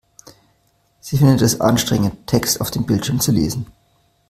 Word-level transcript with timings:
Sie 0.99 1.15
findet 1.19 1.43
es 1.43 1.61
anstrengend, 1.61 2.25
Text 2.25 2.59
auf 2.59 2.71
dem 2.71 2.87
Bildschirm 2.87 3.19
zu 3.19 3.31
lesen. 3.31 3.67